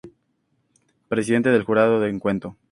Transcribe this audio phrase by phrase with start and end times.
[1.09, 2.57] Presidente del jurado en cuento.